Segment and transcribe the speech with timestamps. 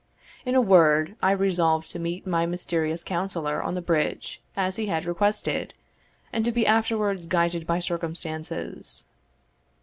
[0.47, 4.87] In a word, I resolved to meet my mysterious counsellor on the bridge, as he
[4.87, 5.75] had requested,
[6.33, 9.05] and to be afterwards guided by circumstances.